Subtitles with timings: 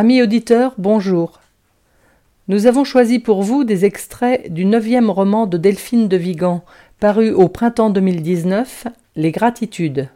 [0.00, 1.40] Amis auditeurs, bonjour.
[2.46, 6.62] Nous avons choisi pour vous des extraits du neuvième roman de Delphine de Vigan,
[7.00, 10.08] paru au printemps 2019, Les Gratitudes.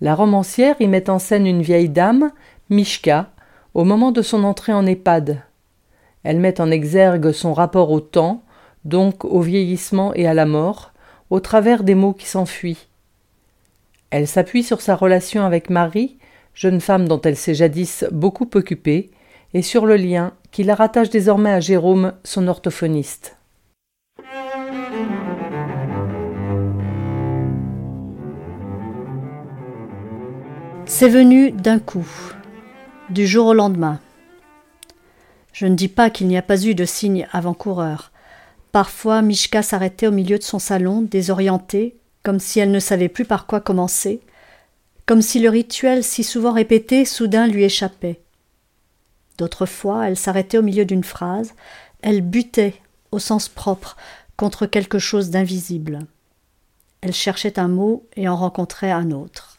[0.00, 2.30] La romancière y met en scène une vieille dame,
[2.70, 3.28] Mishka,
[3.74, 5.42] au moment de son entrée en EHPAD.
[6.22, 8.42] Elle met en exergue son rapport au temps,
[8.86, 10.94] donc au vieillissement et à la mort,
[11.28, 12.86] au travers des mots qui s'enfuient.
[14.08, 16.16] Elle s'appuie sur sa relation avec Marie,
[16.54, 19.10] jeune femme dont elle s'est jadis beaucoup occupée,
[19.52, 23.36] et sur le lien qui la rattache désormais à Jérôme, son orthophoniste.
[30.86, 32.06] C'est venu d'un coup,
[33.10, 33.98] du jour au lendemain.
[35.52, 38.12] Je ne dis pas qu'il n'y a pas eu de signe avant-coureur.
[38.70, 43.24] Parfois, Mishka s'arrêtait au milieu de son salon, désorientée, comme si elle ne savait plus
[43.24, 44.20] par quoi commencer,
[45.06, 48.20] comme si le rituel si souvent répété soudain lui échappait.
[49.38, 51.54] D'autres fois, elle s'arrêtait au milieu d'une phrase,
[52.02, 53.96] elle butait, au sens propre,
[54.36, 56.00] contre quelque chose d'invisible.
[57.00, 59.58] Elle cherchait un mot et en rencontrait un autre,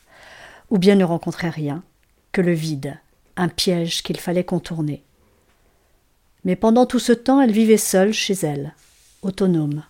[0.69, 1.83] ou bien ne rencontrait rien,
[2.31, 2.97] que le vide,
[3.35, 5.03] un piège qu'il fallait contourner.
[6.43, 8.73] Mais pendant tout ce temps, elle vivait seule chez elle,
[9.21, 9.83] autonome.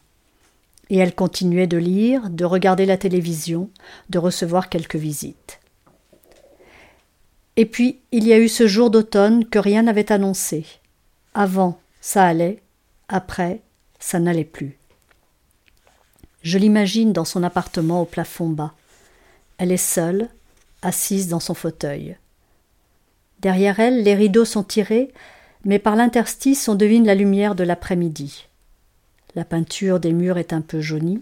[0.90, 3.70] Et elle continuait de lire, de regarder la télévision,
[4.10, 5.60] de recevoir quelques visites.
[7.58, 10.66] Et puis, il y a eu ce jour d'automne que rien n'avait annoncé.
[11.34, 12.62] Avant, ça allait,
[13.08, 13.62] après,
[14.00, 14.78] ça n'allait plus.
[16.42, 18.74] Je l'imagine dans son appartement au plafond bas.
[19.58, 20.30] Elle est seule,
[20.82, 22.18] assise dans son fauteuil.
[23.40, 25.12] Derrière elle, les rideaux sont tirés,
[25.64, 28.48] mais par l'interstice on devine la lumière de l'après-midi.
[29.36, 31.22] La peinture des murs est un peu jaunie.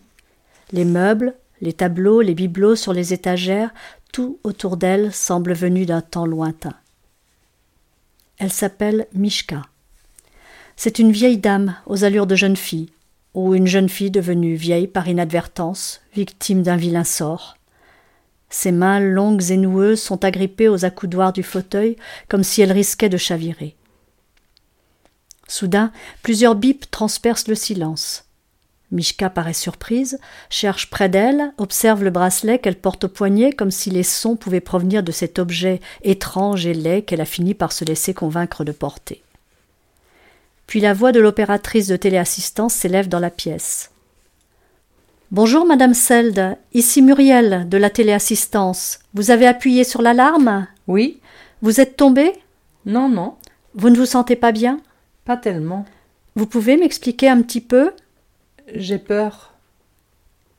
[0.72, 3.74] Les meubles, les tableaux, les bibelots sur les étagères,
[4.12, 6.74] tout autour d'elle semble venu d'un temps lointain.
[8.38, 9.64] Elle s'appelle Mishka.
[10.76, 12.92] C'est une vieille dame aux allures de jeune fille,
[13.34, 17.58] ou une jeune fille devenue vieille par inadvertance, victime d'un vilain sort.
[18.50, 21.96] Ses mains longues et noueuses sont agrippées aux accoudoirs du fauteuil
[22.30, 23.76] comme si elles risquaient de chavirer.
[25.54, 25.92] Soudain,
[26.24, 28.26] plusieurs bips transpercent le silence.
[28.90, 30.18] Mishka paraît surprise,
[30.50, 34.62] cherche près d'elle, observe le bracelet qu'elle porte au poignet comme si les sons pouvaient
[34.62, 38.72] provenir de cet objet étrange et laid qu'elle a fini par se laisser convaincre de
[38.72, 39.22] porter.
[40.66, 43.92] Puis la voix de l'opératrice de téléassistance s'élève dans la pièce.
[45.30, 49.02] Bonjour, Madame Seld, ici Muriel de la téléassistance.
[49.14, 50.66] Vous avez appuyé sur l'alarme?
[50.88, 51.20] Oui
[51.62, 52.34] Vous êtes tombée?
[52.88, 53.36] Non, non,
[53.76, 54.82] Vous ne vous sentez pas bien?
[55.26, 55.86] Pas tellement.
[56.36, 57.92] Vous pouvez m'expliquer un petit peu?
[58.74, 59.54] J'ai peur.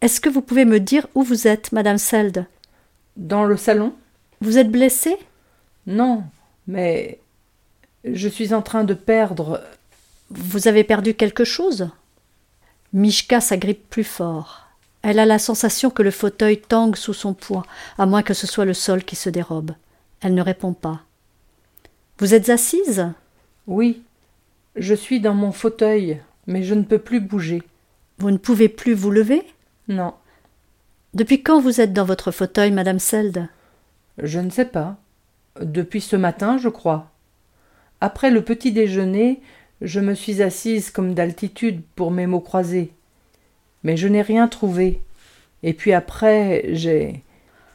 [0.01, 2.47] Est-ce que vous pouvez me dire où vous êtes, Madame Seld?
[3.17, 3.95] Dans le salon
[4.41, 5.17] Vous êtes blessée
[5.87, 6.25] Non,
[6.67, 7.19] mais
[8.05, 9.63] je suis en train de perdre.
[10.31, 11.89] Vous avez perdu quelque chose?
[12.93, 14.69] Mishka s'agrippe plus fort.
[15.03, 17.65] Elle a la sensation que le fauteuil tangue sous son poids,
[17.99, 19.73] à moins que ce soit le sol qui se dérobe.
[20.21, 21.01] Elle ne répond pas.
[22.19, 23.07] Vous êtes assise?
[23.67, 24.03] Oui,
[24.76, 27.62] je suis dans mon fauteuil, mais je ne peux plus bouger.
[28.18, 29.42] Vous ne pouvez plus vous lever?
[29.88, 30.15] Non,
[31.15, 33.48] Depuis quand vous êtes dans votre fauteuil, Madame Seld?
[34.18, 34.97] Je ne sais pas.
[35.60, 37.10] Depuis ce matin, je crois.
[38.00, 39.41] Après le petit déjeuner,
[39.80, 42.92] je me suis assise comme d'altitude pour mes mots croisés.
[43.82, 45.03] Mais je n'ai rien trouvé.
[45.62, 47.22] Et puis après, j'ai.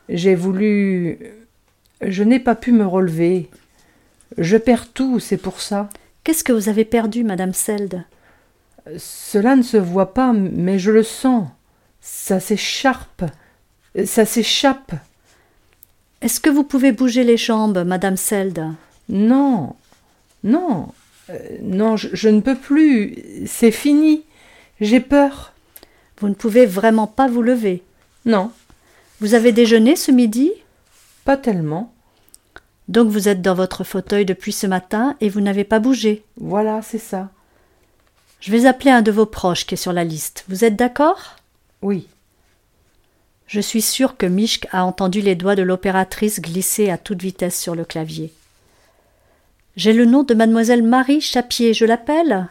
[0.09, 1.19] J'ai voulu.
[2.01, 3.49] Je n'ai pas pu me relever.
[4.37, 5.89] Je perds tout, c'est pour ça.
[6.29, 8.03] Qu'est-ce que vous avez perdu, Madame Seld?
[8.99, 11.47] Cela ne se voit pas, mais je le sens.
[12.01, 13.23] Ça s'écharpe.
[14.05, 14.91] Ça s'échappe.
[16.21, 18.63] Est-ce que vous pouvez bouger les jambes, Madame Seld?
[19.09, 19.75] Non,
[20.43, 20.89] non,
[21.31, 23.15] euh, non, je, ne peux plus.
[23.47, 24.21] C'est fini.
[24.79, 25.53] J'ai peur.
[26.19, 27.81] Vous ne pouvez vraiment pas vous lever?
[28.25, 28.51] Non.
[29.19, 30.51] Vous avez déjeuné ce midi?
[31.25, 31.91] Pas tellement.
[32.89, 36.81] Donc vous êtes dans votre fauteuil depuis ce matin et vous n'avez pas bougé Voilà,
[36.81, 37.29] c'est ça.
[38.41, 40.43] Je vais appeler un de vos proches qui est sur la liste.
[40.49, 41.35] Vous êtes d'accord?
[41.83, 42.07] Oui.
[43.45, 47.59] Je suis sûre que Mishk a entendu les doigts de l'opératrice glisser à toute vitesse
[47.59, 48.33] sur le clavier.
[49.75, 52.47] J'ai le nom de mademoiselle Marie Chapier, je l'appelle?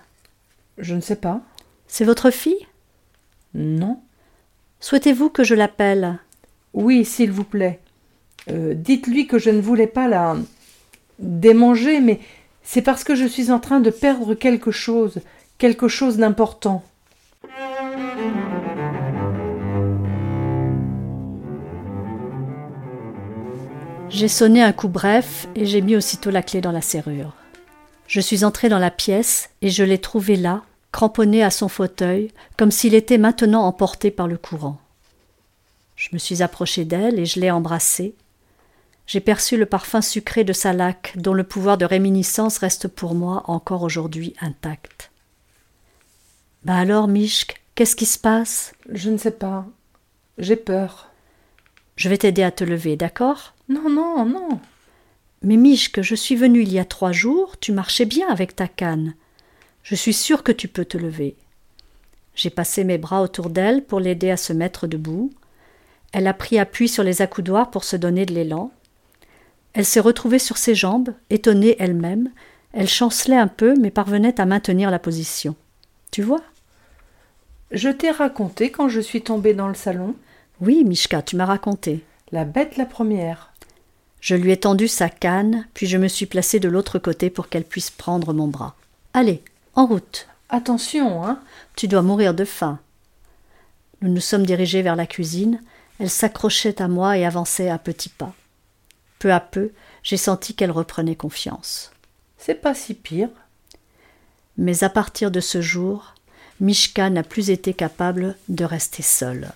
[0.78, 1.40] Je ne sais pas.
[1.88, 2.66] C'est votre fille?
[3.54, 4.00] Non.
[4.78, 6.18] Souhaitez-vous que je l'appelle?
[6.74, 7.80] Oui, s'il vous plaît.
[8.50, 10.36] Euh, dites-lui que je ne voulais pas la
[11.18, 12.20] démanger, mais
[12.62, 15.20] c'est parce que je suis en train de perdre quelque chose,
[15.58, 16.84] quelque chose d'important.
[24.08, 27.34] J'ai sonné un coup bref et j'ai mis aussitôt la clé dans la serrure.
[28.06, 30.62] Je suis entré dans la pièce et je l'ai trouvé là,
[30.92, 34.78] cramponné à son fauteuil, comme s'il était maintenant emporté par le courant.
[35.94, 38.14] Je me suis approché d'elle et je l'ai embrassée.
[39.08, 43.14] J'ai perçu le parfum sucré de sa laque, dont le pouvoir de réminiscence reste pour
[43.14, 45.10] moi encore aujourd'hui intact.
[46.62, 48.74] Bah alors, Mishk, qu'est-ce qui se passe?
[48.92, 49.64] Je ne sais pas.
[50.36, 51.10] J'ai peur.
[51.96, 53.54] Je vais t'aider à te lever, d'accord?
[53.70, 54.60] Non, non, non.
[55.40, 58.68] Mais Mishk, je suis venu il y a trois jours, tu marchais bien avec ta
[58.68, 59.14] canne.
[59.84, 61.34] Je suis sûre que tu peux te lever.
[62.34, 65.32] J'ai passé mes bras autour d'elle pour l'aider à se mettre debout.
[66.12, 68.70] Elle a pris appui sur les accoudoirs pour se donner de l'élan.
[69.78, 72.32] Elle s'est retrouvée sur ses jambes, étonnée elle-même.
[72.72, 75.54] Elle chancelait un peu, mais parvenait à maintenir la position.
[76.10, 76.42] Tu vois?
[77.70, 80.16] Je t'ai raconté quand je suis tombée dans le salon
[80.60, 82.04] Oui, Mishka, tu m'as raconté.
[82.32, 83.52] La bête la première.
[84.20, 87.48] Je lui ai tendu sa canne, puis je me suis placée de l'autre côté pour
[87.48, 88.74] qu'elle puisse prendre mon bras.
[89.14, 89.44] Allez,
[89.76, 90.26] en route.
[90.48, 91.38] Attention, hein.
[91.76, 92.80] Tu dois mourir de faim.
[94.02, 95.62] Nous nous sommes dirigés vers la cuisine.
[96.00, 98.34] Elle s'accrochait à moi et avançait à petits pas.
[99.18, 99.72] Peu à peu,
[100.02, 101.90] j'ai senti qu'elle reprenait confiance.
[102.36, 103.30] C'est pas si pire.
[104.56, 106.14] Mais à partir de ce jour,
[106.60, 109.52] Mishka n'a plus été capable de rester seule.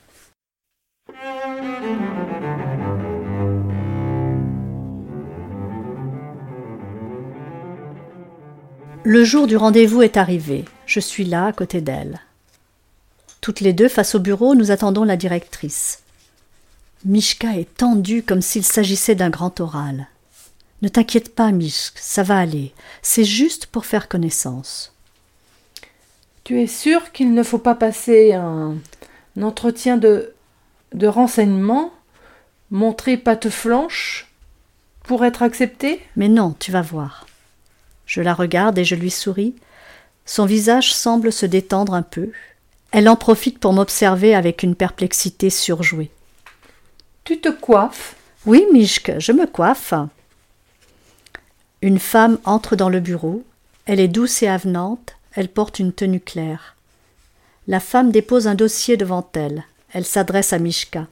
[9.05, 10.65] Le jour du rendez-vous est arrivé.
[10.87, 12.21] Je suis là, à côté d'elle.
[13.41, 16.05] Toutes les deux, face au bureau, nous attendons la directrice.
[17.05, 20.07] Mishka est tendue comme s'il s'agissait d'un grand oral.
[20.83, 22.73] Ne t'inquiète pas, Mishk, ça va aller.
[23.03, 24.93] C'est juste pour faire connaissance.
[26.45, 28.77] Tu es sûr qu'il ne faut pas passer un,
[29.41, 30.35] entretien de,
[30.93, 31.93] de renseignement,
[32.71, 34.29] montrer patte flanche,
[35.05, 36.01] pour être accepté?
[36.17, 37.27] Mais non, tu vas voir.
[38.07, 39.55] Je la regarde et je lui souris.
[40.27, 42.31] Son visage semble se détendre un peu.
[42.93, 46.11] Elle en profite pour m'observer avec une perplexité surjouée.
[47.25, 48.17] Tu te coiffes?
[48.47, 49.95] Oui, Mishk, je me coiffe.
[51.81, 53.45] Une femme entre dans le bureau.
[53.87, 55.17] Elle est douce et avenante.
[55.35, 56.77] Elle porte une tenue claire.
[57.69, 59.65] La femme dépose un dossier devant elle.
[59.93, 61.07] Elle s'adresse à Mishka.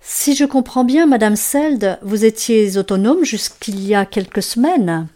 [0.00, 5.08] Si je comprends bien, Madame Seld, vous étiez autonome jusqu'il y a quelques semaines.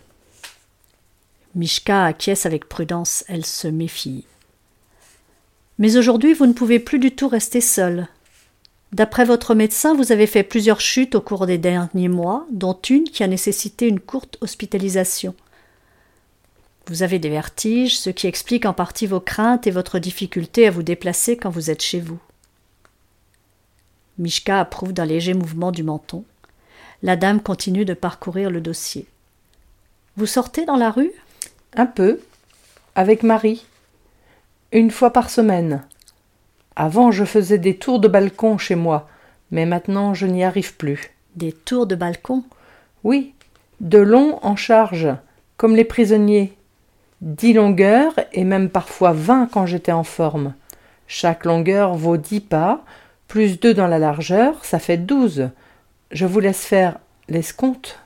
[1.55, 4.25] Mishka acquiesce avec prudence, elle se méfie.
[5.79, 8.09] Mais aujourd'hui, vous ne pouvez plus du tout rester seule.
[8.93, 13.05] D'après votre médecin, vous avez fait plusieurs chutes au cours des derniers mois, dont une
[13.05, 15.35] qui a nécessité une courte hospitalisation.
[16.87, 20.71] Vous avez des vertiges, ce qui explique en partie vos craintes et votre difficulté à
[20.71, 22.19] vous déplacer quand vous êtes chez vous.
[24.17, 26.25] Mishka approuve d'un léger mouvement du menton.
[27.03, 29.07] La dame continue de parcourir le dossier.
[30.17, 31.13] Vous sortez dans la rue?
[31.77, 32.21] Un peu.
[32.95, 33.67] Avec Marie.
[34.73, 35.85] Une fois par semaine.
[36.81, 39.09] Avant, je faisais des tours de balcon chez moi,
[39.51, 41.11] mais maintenant je n'y arrive plus.
[41.35, 42.45] Des tours de balcon?
[43.03, 43.35] Oui,
[43.81, 45.09] de longs en charge,
[45.57, 46.57] comme les prisonniers.
[47.21, 50.55] Dix longueurs et même parfois vingt quand j'étais en forme.
[51.09, 52.85] Chaque longueur vaut dix pas,
[53.27, 55.51] plus deux dans la largeur, ça fait douze.
[56.13, 57.99] Je vous laisse faire l'escompte.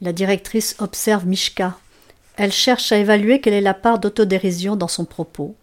[0.00, 1.74] La directrice observe Mishka.
[2.36, 5.56] Elle cherche à évaluer quelle est la part d'autodérision dans son propos.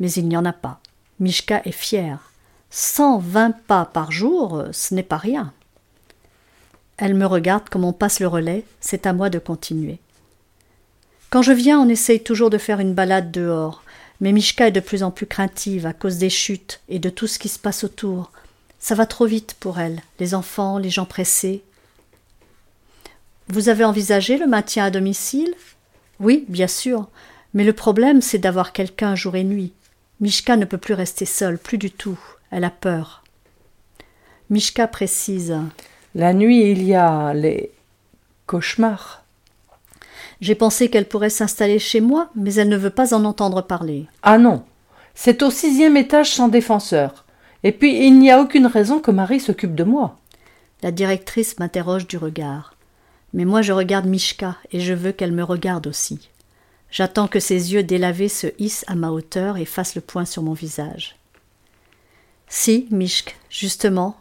[0.00, 0.80] Mais il n'y en a pas.
[1.20, 2.32] Mishka est fière.
[2.70, 5.52] Cent vingt pas par jour, ce n'est pas rien.
[6.96, 9.98] Elle me regarde comme on passe le relais, c'est à moi de continuer.
[11.30, 13.82] Quand je viens, on essaye toujours de faire une balade dehors,
[14.20, 17.26] mais Mishka est de plus en plus craintive à cause des chutes et de tout
[17.26, 18.32] ce qui se passe autour.
[18.78, 21.62] Ça va trop vite pour elle, les enfants, les gens pressés.
[23.48, 25.54] Vous avez envisagé le maintien à domicile?
[26.20, 27.08] Oui, bien sûr,
[27.54, 29.72] mais le problème c'est d'avoir quelqu'un jour et nuit.
[30.20, 32.18] Mishka ne peut plus rester seule, plus du tout.
[32.50, 33.22] Elle a peur.
[34.50, 35.56] Mishka précise.
[36.14, 37.70] La nuit, il y a les
[38.46, 39.22] cauchemars.
[40.40, 44.06] J'ai pensé qu'elle pourrait s'installer chez moi, mais elle ne veut pas en entendre parler.
[44.22, 44.64] Ah non,
[45.14, 47.24] c'est au sixième étage sans défenseur.
[47.64, 50.16] Et puis il n'y a aucune raison que Marie s'occupe de moi.
[50.82, 52.74] La directrice m'interroge du regard.
[53.34, 56.28] Mais moi je regarde Mishka et je veux qu'elle me regarde aussi.
[56.90, 60.42] J'attends que ses yeux délavés se hissent à ma hauteur et fassent le point sur
[60.42, 61.16] mon visage.
[62.48, 64.16] Si, Mishk, justement,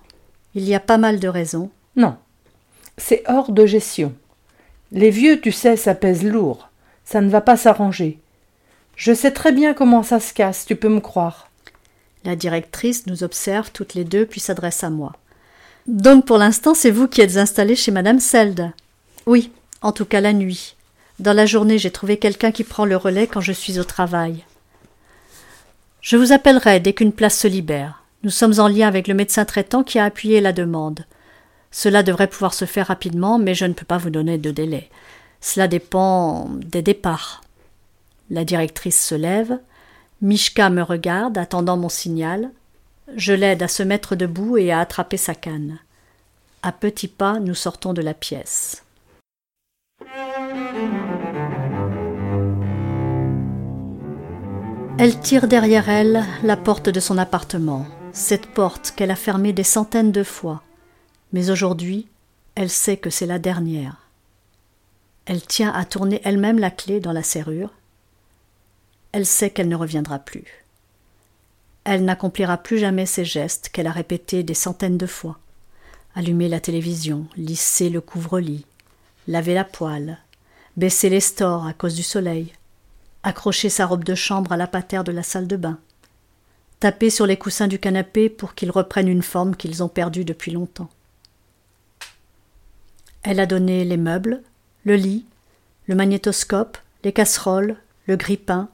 [0.53, 1.69] il y a pas mal de raisons.
[1.95, 2.17] Non,
[2.97, 4.13] c'est hors de gestion.
[4.91, 6.69] Les vieux, tu sais, ça pèse lourd.
[7.05, 8.19] Ça ne va pas s'arranger.
[8.95, 11.50] Je sais très bien comment ça se casse, tu peux me croire.
[12.24, 15.13] La directrice nous observe toutes les deux puis s'adresse à moi.
[15.86, 18.71] Donc pour l'instant, c'est vous qui êtes installée chez madame Seld?
[19.25, 20.75] Oui, en tout cas la nuit.
[21.19, 24.45] Dans la journée, j'ai trouvé quelqu'un qui prend le relais quand je suis au travail.
[26.01, 28.03] Je vous appellerai dès qu'une place se libère.
[28.24, 31.05] Nous sommes en lien avec le médecin traitant qui a appuyé la demande.
[31.71, 34.89] Cela devrait pouvoir se faire rapidement, mais je ne peux pas vous donner de délai.
[35.41, 37.41] Cela dépend des départs.
[38.29, 39.59] La directrice se lève.
[40.21, 42.51] Mishka me regarde, attendant mon signal.
[43.15, 45.79] Je l'aide à se mettre debout et à attraper sa canne.
[46.62, 48.83] À petits pas, nous sortons de la pièce.
[55.00, 59.63] Elle tire derrière elle la porte de son appartement, cette porte qu'elle a fermée des
[59.63, 60.63] centaines de fois.
[61.34, 62.08] Mais aujourd'hui,
[62.56, 64.10] elle sait que c'est la dernière.
[65.25, 67.70] Elle tient à tourner elle-même la clé dans la serrure,
[69.12, 70.46] elle sait qu'elle ne reviendra plus.
[71.84, 75.38] Elle n'accomplira plus jamais ces gestes qu'elle a répétés des centaines de fois.
[76.16, 78.66] Allumer la télévision, lisser le couvre-lit,
[79.27, 80.18] laver la poêle,
[80.75, 82.54] baisser les stores à cause du soleil,
[83.27, 85.79] accrocher sa robe de chambre à la patère de la salle de bain,
[86.79, 90.51] taper sur les coussins du canapé pour qu'ils reprennent une forme qu'ils ont perdue depuis
[90.51, 90.89] longtemps.
[93.24, 94.41] Elle a donné les meubles,
[94.86, 95.25] le lit,
[95.88, 98.69] le magnétoscope, les casseroles, le grille-pain,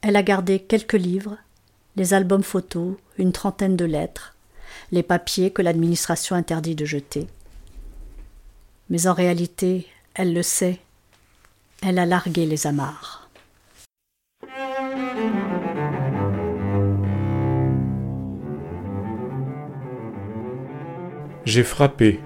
[0.00, 1.36] elle a gardé quelques livres,
[1.96, 4.36] les albums photos, une trentaine de lettres,
[4.92, 7.26] les papiers que l'administration interdit de jeter.
[8.88, 10.80] Mais en réalité, elle le sait,
[11.82, 13.28] elle a largué les amarres.
[21.44, 22.20] J'ai frappé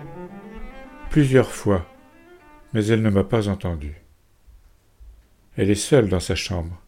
[1.10, 1.86] plusieurs fois,
[2.72, 3.94] mais elle ne m'a pas entendu.
[5.56, 6.80] Elle est seule dans sa chambre.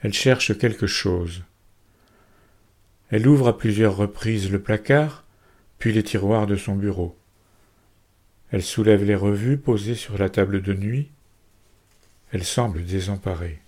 [0.00, 1.44] Elle cherche quelque chose.
[3.10, 5.22] Elle ouvre à plusieurs reprises le placard,
[5.78, 7.16] puis les tiroirs de son bureau.
[8.50, 11.10] Elle soulève les revues posées sur la table de nuit.
[12.32, 13.60] Elle semble désemparée.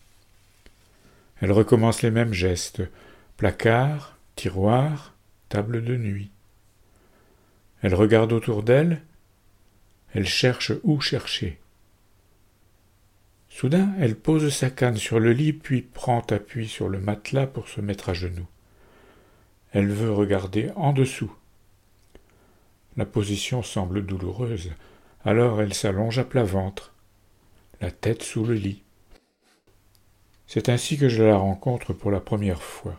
[1.41, 2.83] Elle recommence les mêmes gestes
[3.37, 5.13] placard, tiroir,
[5.49, 6.31] table de nuit.
[7.83, 9.03] Elle regarde autour d'elle.
[10.15, 11.59] Elle cherche où chercher.
[13.51, 17.69] Soudain, elle pose sa canne sur le lit, puis prend appui sur le matelas pour
[17.69, 18.49] se mettre à genoux.
[19.73, 21.33] Elle veut regarder en dessous.
[22.97, 24.71] La position semble douloureuse,
[25.25, 26.94] alors elle s'allonge à plat ventre,
[27.85, 28.81] la tête sous le lit.
[30.47, 32.99] C'est ainsi que je la rencontre pour la première fois.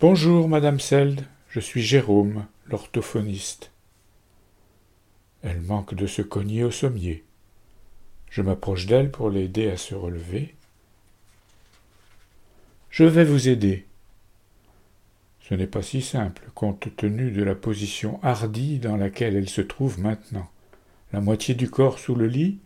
[0.00, 3.70] Bonjour, madame Seld, je suis Jérôme, l'orthophoniste.
[5.44, 7.22] Elle manque de se cogner au sommier.
[8.28, 10.56] Je m'approche d'elle pour l'aider à se relever.
[12.90, 13.86] Je vais vous aider.
[15.42, 19.60] Ce n'est pas si simple, compte tenu de la position hardie dans laquelle elle se
[19.60, 20.50] trouve maintenant.
[21.12, 22.58] La moitié du corps sous le lit,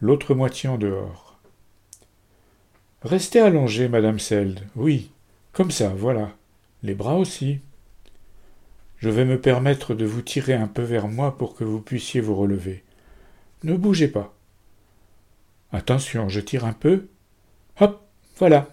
[0.00, 1.38] l'autre moitié en dehors.
[3.02, 4.60] Restez allongée, madame Seld.
[4.74, 5.10] Oui,
[5.52, 6.32] comme ça, voilà.
[6.82, 7.60] Les bras aussi.
[8.98, 12.20] Je vais me permettre de vous tirer un peu vers moi pour que vous puissiez
[12.20, 12.82] vous relever.
[13.62, 14.34] Ne bougez pas.
[15.72, 17.08] Attention, je tire un peu.
[17.80, 18.00] Hop,
[18.38, 18.68] voilà.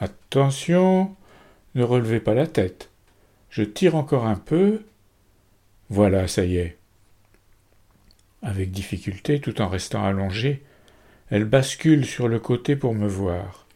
[0.00, 1.14] Attention,
[1.74, 2.90] ne relevez pas la tête.
[3.50, 4.82] Je tire encore un peu.
[5.90, 6.77] Voilà, ça y est.
[8.42, 10.62] Avec difficulté, tout en restant allongée,
[11.30, 13.66] elle bascule sur le côté pour me voir.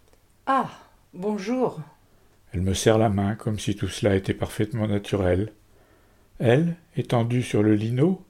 [0.47, 0.71] Ah,
[1.15, 1.81] bonjour.
[2.53, 5.53] Elle me serre la main comme si tout cela était parfaitement naturel.
[6.39, 8.25] Elle, étendue sur le lino,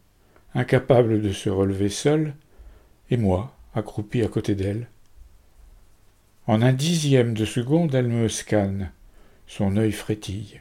[0.55, 2.35] incapable de se relever seule,
[3.11, 4.89] et moi, accroupie à côté d'elle.
[6.47, 8.91] En un dixième de seconde, elle me scanne,
[9.47, 10.61] Son œil frétille.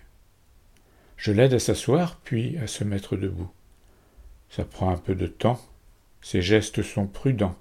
[1.17, 3.51] Je l'aide à s'asseoir, puis à se mettre debout.
[4.51, 5.59] Ça prend un peu de temps.
[6.21, 7.55] Ses gestes sont prudents,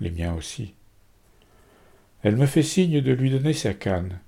[0.00, 0.74] les miens aussi.
[2.22, 4.18] Elle me fait signe de lui donner sa canne.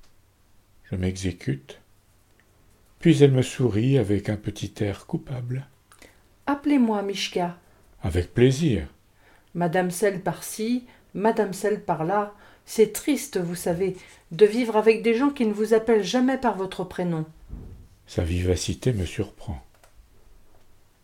[0.85, 1.81] Je m'exécute.
[2.99, 5.67] Puis elle me sourit avec un petit air coupable.
[6.47, 7.57] Appelez-moi Mishka.
[8.03, 8.87] Avec plaisir.
[9.55, 12.35] Madame Selle par-ci, Madame Selle par-là.
[12.67, 13.97] C'est triste, vous savez,
[14.31, 17.25] de vivre avec des gens qui ne vous appellent jamais par votre prénom.
[18.07, 19.63] Sa vivacité me surprend.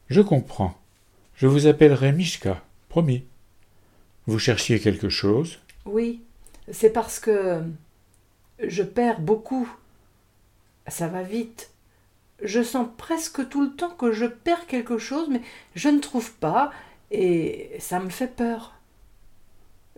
[0.08, 0.79] Je comprends.
[1.40, 3.24] Je vous appellerai Mishka, promis.
[4.26, 5.58] Vous cherchiez quelque chose?
[5.86, 6.20] Oui,
[6.70, 7.62] c'est parce que
[8.62, 9.66] je perds beaucoup.
[10.86, 11.70] Ça va vite.
[12.42, 15.40] Je sens presque tout le temps que je perds quelque chose, mais
[15.74, 16.72] je ne trouve pas,
[17.10, 18.74] et ça me fait peur.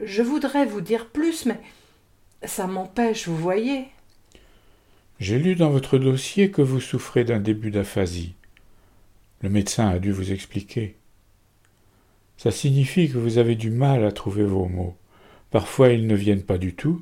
[0.00, 1.58] Je voudrais vous dire plus, mais
[2.44, 3.88] ça m'empêche, vous voyez.
[5.18, 8.34] J'ai lu dans votre dossier que vous souffrez d'un début d'aphasie.
[9.40, 10.94] Le médecin a dû vous expliquer.
[12.42, 14.96] Ça signifie que vous avez du mal à trouver vos mots.
[15.52, 17.00] Parfois ils ne viennent pas du tout,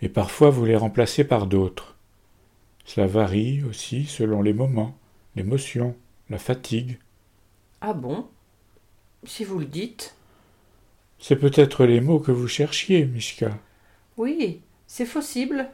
[0.00, 1.96] et parfois vous les remplacez par d'autres.
[2.84, 4.96] Cela varie aussi selon les moments,
[5.34, 5.96] l'émotion,
[6.28, 7.00] la fatigue.
[7.80, 8.28] Ah bon?
[9.24, 10.14] Si vous le dites.
[11.18, 13.58] C'est peut-être les mots que vous cherchiez, Mishka.
[14.18, 15.68] Oui, c'est possible.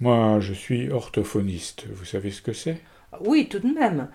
[0.00, 1.86] Moi, je suis orthophoniste.
[1.92, 2.80] Vous savez ce que c'est?
[3.20, 4.08] Oui, tout de même.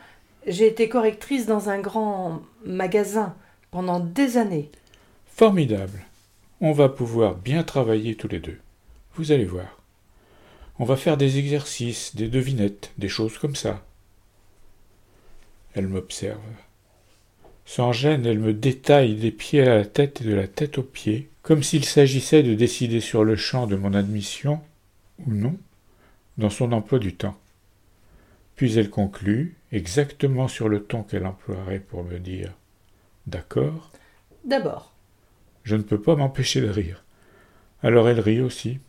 [0.48, 3.36] J'ai été correctrice dans un grand magasin
[3.74, 4.70] pendant des années.
[5.26, 6.06] Formidable.
[6.62, 8.60] On va pouvoir bien travailler tous les deux.
[9.16, 9.82] Vous allez voir.
[10.78, 13.84] On va faire des exercices, des devinettes, des choses comme ça.
[15.74, 16.38] Elle m'observe.
[17.66, 20.84] Sans gêne, elle me détaille des pieds à la tête et de la tête aux
[20.84, 24.62] pieds, comme s'il s'agissait de décider sur le champ de mon admission,
[25.26, 25.58] ou non,
[26.38, 27.40] dans son emploi du temps.
[28.56, 32.54] Puis elle conclut, exactement sur le ton qu'elle emploierait pour me dire
[33.28, 33.92] D'accord
[34.44, 34.94] D'abord.
[35.64, 37.04] Je ne peux pas m'empêcher de rire.
[37.82, 38.80] Alors elle rit aussi.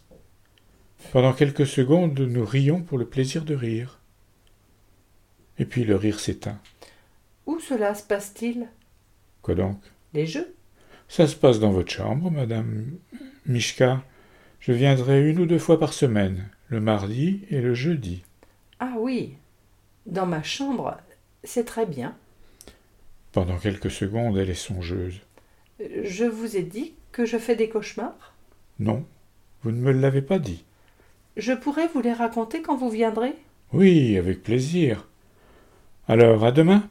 [1.12, 4.00] Pendant quelques secondes, nous rions pour le plaisir de rire.
[5.58, 6.58] Et puis le rire s'éteint.
[7.46, 8.66] Où cela se passe-t-il?
[9.42, 9.78] Quoi donc?
[10.14, 10.54] Les jeux?
[11.08, 12.98] Ça se passe dans votre chambre, madame
[13.46, 14.02] Mishka.
[14.58, 18.24] Je viendrai une ou deux fois par semaine, le mardi et le jeudi.
[18.80, 19.36] Ah oui,
[20.06, 20.96] dans ma chambre,
[21.44, 22.16] c'est très bien.
[23.34, 25.20] Pendant quelques secondes, elle est songeuse.
[25.80, 28.32] Je vous ai dit que je fais des cauchemars?
[28.78, 29.04] Non,
[29.62, 30.64] vous ne me l'avez pas dit.
[31.36, 33.34] Je pourrais vous les raconter quand vous viendrez?
[33.72, 35.08] Oui, avec plaisir.
[36.06, 36.88] Alors, à demain?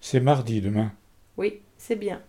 [0.00, 0.90] C'est mardi demain.
[1.36, 2.20] Oui, c'est bien.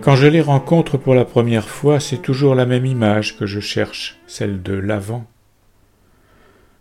[0.00, 3.60] Quand je les rencontre pour la première fois, c'est toujours la même image que je
[3.60, 5.26] cherche, celle de l'avant.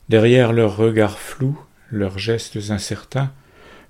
[0.10, 1.60] Derrière leurs regards flous,
[1.92, 3.34] leurs gestes incertains,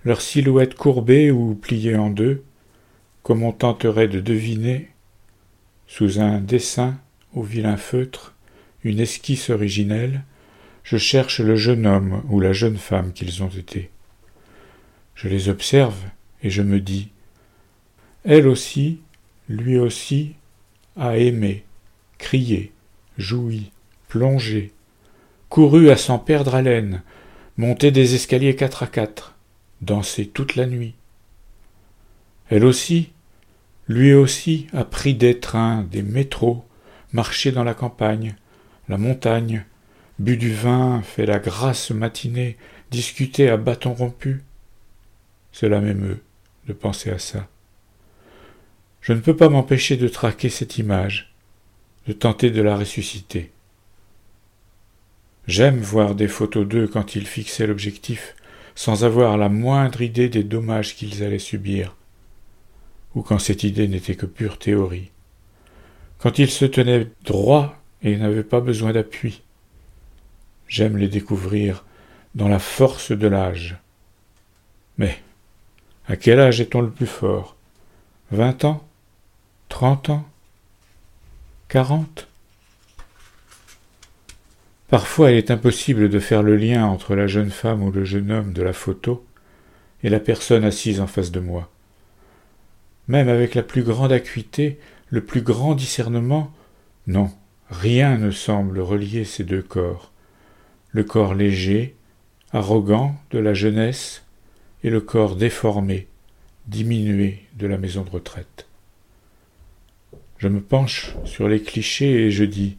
[0.04, 2.44] leurs silhouettes courbées ou pliées en deux,
[3.22, 4.90] comme on tenterait de deviner,
[5.86, 6.98] sous un dessin
[7.34, 8.34] au vilain feutre,
[8.84, 10.24] une esquisse originelle,
[10.84, 13.92] je cherche le jeune homme ou la jeune femme qu'ils ont été.
[15.14, 15.98] Je les observe
[16.42, 17.10] et je me dis
[18.24, 19.02] Elle aussi,
[19.50, 20.36] lui aussi,
[20.96, 21.64] a aimé,
[22.18, 22.72] crié,
[23.18, 23.72] joui,
[24.08, 24.72] plongé,
[25.50, 27.02] couru à s'en perdre haleine,
[27.58, 29.36] monté des escaliers quatre à quatre,
[29.82, 30.96] dansé toute la nuit.
[32.50, 33.12] Elle aussi,
[33.88, 36.66] lui aussi a pris des trains, des métros,
[37.14, 38.36] marché dans la campagne,
[38.90, 39.66] la montagne,
[40.20, 42.58] bu du vin, fait la grasse matinée,
[42.92, 44.44] discuté à bâton rompu.
[45.52, 46.22] Cela m'émeut
[46.68, 47.48] de penser à ça.
[49.02, 51.34] Je ne peux pas m'empêcher de traquer cette image,
[52.08, 53.52] de tenter de la ressusciter.
[55.48, 58.36] J'aime voir des photos d'eux quand ils fixaient l'objectif,
[58.76, 61.96] sans avoir la moindre idée des dommages qu'ils allaient subir,
[63.16, 65.10] ou quand cette idée n'était que pure théorie,
[66.20, 69.42] quand ils se tenaient droit et n'avaient pas besoin d'appui.
[70.68, 71.86] J'aime les découvrir
[72.36, 73.78] dans la force de l'âge.
[74.98, 75.18] Mais
[76.08, 77.56] à quel âge est-on le plus fort?
[78.32, 78.86] Vingt ans?
[79.70, 80.28] Trente ans?
[81.70, 82.28] Quarante?
[84.88, 88.32] Parfois il est impossible de faire le lien entre la jeune femme ou le jeune
[88.32, 89.26] homme de la photo
[90.04, 91.70] et la personne assise en face de moi.
[93.08, 96.54] Même avec la plus grande acuité, le plus grand discernement,
[97.06, 97.32] non,
[97.70, 100.12] rien ne semble relier ces deux corps.
[100.92, 101.96] Le corps léger,
[102.52, 104.24] arrogant de la jeunesse,
[104.84, 106.08] et le corps déformé,
[106.68, 108.68] diminué de la maison de retraite.
[110.38, 112.78] Je me penche sur les clichés et je dis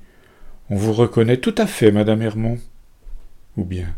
[0.70, 2.58] On vous reconnaît tout à fait, madame Hermont.
[3.56, 3.96] Ou bien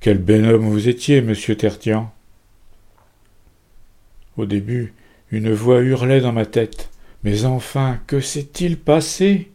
[0.00, 2.12] Quel bel homme vous étiez, monsieur Tertian.
[4.36, 4.94] Au début,
[5.32, 6.90] une voix hurlait dans ma tête.
[7.24, 9.50] Mais enfin, que s'est-il passé?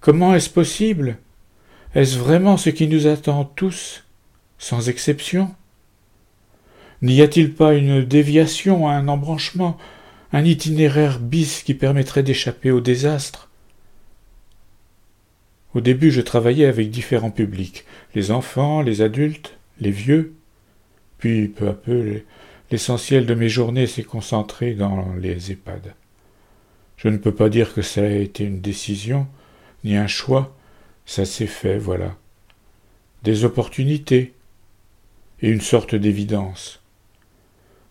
[0.00, 1.16] Comment est-ce possible?
[1.94, 4.04] Est-ce vraiment ce qui nous attend tous,
[4.58, 5.54] sans exception?
[7.00, 9.78] N'y a-t-il pas une déviation, un embranchement,
[10.32, 13.47] un itinéraire bis qui permettrait d'échapper au désastre?
[15.74, 20.34] Au début, je travaillais avec différents publics, les enfants, les adultes, les vieux.
[21.18, 22.22] Puis, peu à peu,
[22.70, 25.94] l'essentiel de mes journées s'est concentré dans les EHPAD.
[26.96, 29.26] Je ne peux pas dire que ça a été une décision,
[29.84, 30.56] ni un choix,
[31.06, 32.16] ça s'est fait, voilà.
[33.22, 34.34] Des opportunités
[35.40, 36.82] et une sorte d'évidence.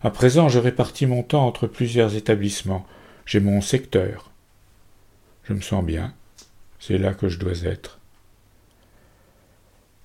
[0.00, 2.86] À présent, je répartis mon temps entre plusieurs établissements.
[3.26, 4.30] J'ai mon secteur.
[5.44, 6.14] Je me sens bien.
[6.78, 7.98] C'est là que je dois être.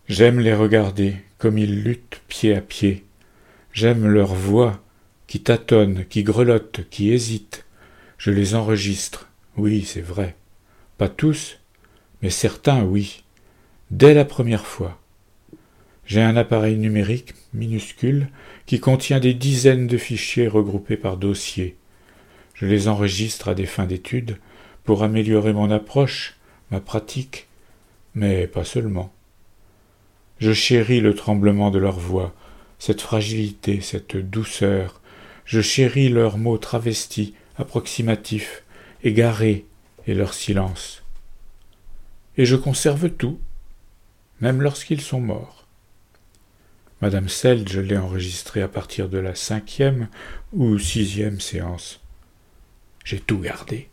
[0.07, 3.05] J'aime les regarder comme ils luttent pied à pied.
[3.71, 4.81] J'aime leur voix
[5.27, 7.65] qui tâtonne, qui grelotte, qui hésite.
[8.17, 9.29] Je les enregistre.
[9.57, 10.36] Oui, c'est vrai.
[10.97, 11.59] Pas tous,
[12.21, 13.23] mais certains, oui,
[13.91, 14.99] dès la première fois.
[16.05, 18.27] J'ai un appareil numérique minuscule
[18.65, 21.77] qui contient des dizaines de fichiers regroupés par dossier.
[22.53, 24.38] Je les enregistre à des fins d'études
[24.83, 26.36] pour améliorer mon approche,
[26.71, 27.47] ma pratique,
[28.15, 29.13] mais pas seulement.
[30.39, 32.34] Je chéris le tremblement de leur voix,
[32.80, 35.02] cette fragilité, cette douceur.
[35.45, 38.63] Je chéris leurs mots travestis, approximatifs,
[39.04, 39.65] égarés,
[40.06, 41.04] et leur silence
[42.38, 43.39] et je conserve tout,
[44.41, 45.67] même lorsqu'ils sont morts.
[47.02, 50.08] Madame Seld, je l'ai enregistré à partir de la cinquième
[50.54, 51.99] ou sixième séance.
[53.04, 53.89] J'ai tout gardé.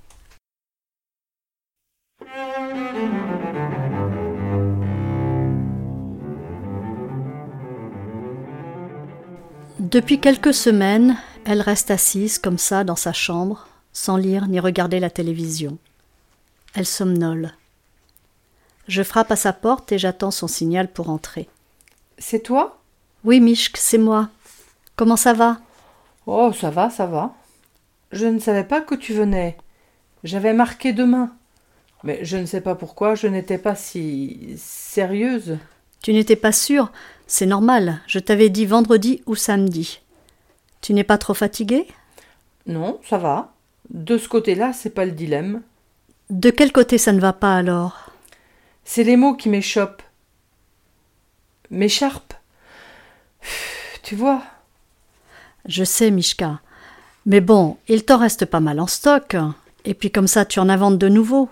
[9.91, 15.01] Depuis quelques semaines, elle reste assise comme ça dans sa chambre, sans lire ni regarder
[15.01, 15.79] la télévision.
[16.75, 17.55] Elle somnole.
[18.87, 21.49] Je frappe à sa porte et j'attends son signal pour entrer.
[22.19, 22.79] C'est toi?
[23.25, 24.29] Oui, Mishk, c'est moi.
[24.95, 25.59] Comment ça va?
[26.25, 27.35] Oh, ça va, ça va.
[28.13, 29.57] Je ne savais pas que tu venais.
[30.23, 31.33] J'avais marqué demain.
[32.05, 35.59] Mais je ne sais pas pourquoi je n'étais pas si sérieuse.
[36.01, 36.93] Tu n'étais pas sûre?
[37.33, 38.01] C'est normal.
[38.09, 40.01] Je t'avais dit vendredi ou samedi.
[40.81, 41.87] Tu n'es pas trop fatiguée
[42.67, 43.53] Non, ça va.
[43.89, 45.63] De ce côté-là, c'est pas le dilemme.
[46.29, 48.11] De quel côté ça ne va pas alors?
[48.85, 50.03] C'est les mots qui m'échoppent.
[51.71, 52.35] M'écharpent.
[54.03, 54.43] Tu vois
[55.67, 56.59] Je sais, Mishka.
[57.27, 59.37] Mais bon, il t'en reste pas mal en stock.
[59.85, 61.49] Et puis comme ça, tu en inventes de nouveaux.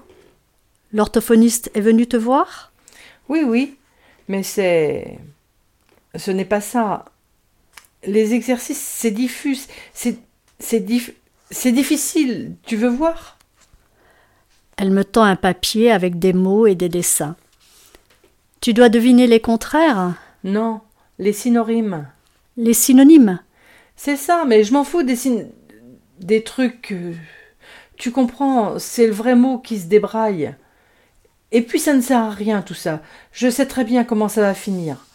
[0.92, 2.72] L'orthophoniste est venu te voir?
[3.28, 3.76] Oui, oui.
[4.26, 5.20] Mais c'est.
[6.18, 7.06] Ce n'est pas ça.
[8.04, 9.58] Les exercices, c'est diffus.
[9.94, 10.18] C'est.
[10.58, 10.84] C'est
[11.50, 12.56] C'est difficile.
[12.66, 13.38] Tu veux voir?
[14.76, 17.36] Elle me tend un papier avec des mots et des dessins.
[18.60, 20.14] Tu dois deviner les contraires?
[20.44, 20.80] Non,
[21.18, 22.06] les synonymes.
[22.56, 23.40] Les synonymes?
[23.96, 25.16] C'est ça, mais je m'en fous des
[26.20, 26.92] des trucs.
[26.92, 27.14] Euh,
[27.96, 30.54] tu comprends, c'est le vrai mot qui se débraille.
[31.50, 33.00] Et puis ça ne sert à rien tout ça.
[33.32, 35.06] Je sais très bien comment ça va finir.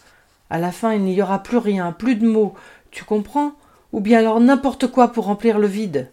[0.54, 2.54] À la fin, il n'y aura plus rien, plus de mots.
[2.92, 3.54] Tu comprends?
[3.92, 6.12] Ou bien alors n'importe quoi pour remplir le vide.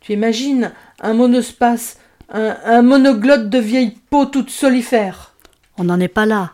[0.00, 1.98] Tu imagines un monospace
[2.30, 5.34] un, monoglotte de vieille peau toute solifère.
[5.76, 6.52] On n'en est pas là.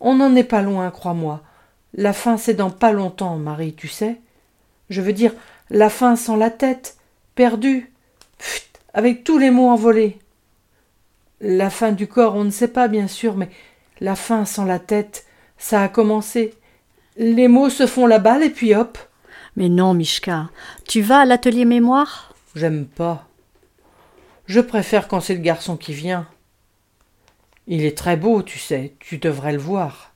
[0.00, 1.42] On n'en est pas loin, crois-moi.
[1.94, 4.20] La fin, c'est dans pas longtemps, Marie, tu sais.
[4.88, 5.32] Je veux dire,
[5.70, 6.96] la fin sans la tête,
[7.36, 7.92] perdue,
[8.94, 10.18] avec tous les mots envolés.
[11.40, 13.50] La fin du corps, on ne sait pas, bien sûr, mais
[14.00, 15.24] la fin sans la tête,
[15.60, 16.54] ça a commencé.
[17.16, 18.98] Les mots se font la balle et puis hop.
[19.54, 20.48] Mais non, Mishka,
[20.88, 22.34] tu vas à l'atelier mémoire?
[22.56, 23.28] J'aime pas.
[24.46, 26.26] Je préfère quand c'est le garçon qui vient.
[27.68, 30.12] Il est très beau, tu sais, tu devrais le voir.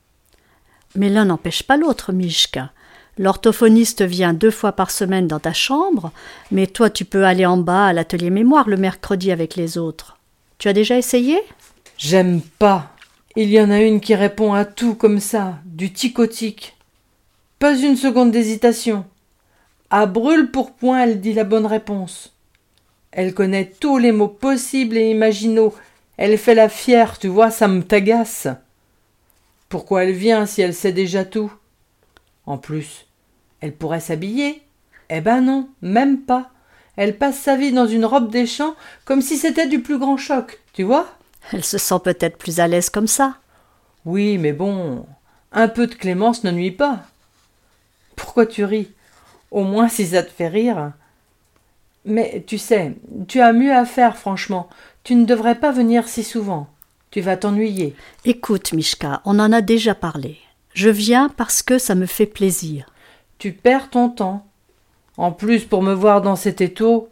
[0.97, 2.73] Mais l'un n'empêche pas l'autre, Mishka.
[3.19, 6.11] L'orthophoniste vient deux fois par semaine dans ta chambre,
[6.51, 10.19] mais toi tu peux aller en bas à l'atelier mémoire le mercredi avec les autres.
[10.59, 11.41] Tu as déjà essayé?
[11.97, 12.94] J'aime pas.
[13.37, 16.77] Il y en a une qui répond à tout comme ça, du ticotique.
[17.59, 19.05] Pas une seconde d'hésitation.
[19.91, 22.33] À brûle pour point, elle dit la bonne réponse.
[23.11, 25.75] Elle connaît tous les mots possibles et imaginaux.
[26.17, 28.47] Elle fait la fière, tu vois, ça me t'agace.
[29.69, 31.53] Pourquoi elle vient si elle sait déjà tout?
[32.47, 33.07] En plus,
[33.61, 34.63] elle pourrait s'habiller.
[35.11, 36.51] Eh ben non, même pas.
[36.97, 40.19] Elle passe sa vie dans une robe des champs comme si c'était du plus grand
[40.19, 41.09] choc, tu vois?
[41.53, 43.37] Elle se sent peut-être plus à l'aise comme ça.
[44.05, 45.07] Oui, mais bon,
[45.53, 47.01] un peu de clémence ne nuit pas.
[48.17, 48.91] Pourquoi tu ris?
[49.51, 50.93] Au moins si ça te fait rire.
[52.05, 52.95] Mais tu sais,
[53.29, 54.69] tu as mieux à faire, franchement.
[55.05, 56.69] Tu ne devrais pas venir si souvent.
[57.11, 57.95] Tu vas t'ennuyer.
[58.25, 60.39] Écoute, Mishka, on en a déjà parlé.
[60.75, 62.91] Je viens parce que ça me fait plaisir.
[63.39, 64.47] Tu perds ton temps.
[65.17, 67.09] En plus, pour me voir dans cet étau,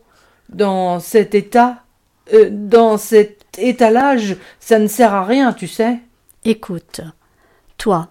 [0.48, 1.84] dans cet état,
[2.32, 5.98] euh, dans cet étalage, ça ne sert à rien, tu sais.
[6.44, 7.00] Écoute,
[7.78, 8.08] toi,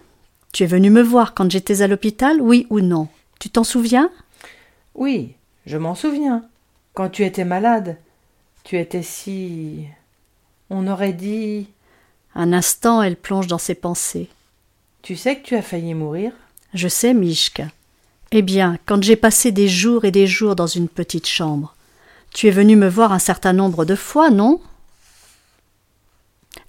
[0.52, 3.08] tu es venu me voir quand j'étais à l'hôpital, oui ou non?
[3.38, 4.10] Tu t'en souviens?
[4.94, 5.34] Oui,
[5.66, 6.44] je m'en souviens.
[6.94, 7.96] Quand tu étais malade,
[8.64, 9.86] tu étais si.
[10.70, 11.68] On aurait dit.
[12.34, 14.28] Un instant, elle plonge dans ses pensées.
[15.02, 16.32] Tu sais que tu as failli mourir?
[16.74, 17.66] Je sais, Mishka.
[18.30, 21.74] Eh bien, quand j'ai passé des jours et des jours dans une petite chambre,
[22.32, 24.60] tu es venu me voir un certain nombre de fois, non?